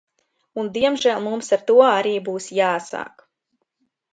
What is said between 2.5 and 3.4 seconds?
jāsāk.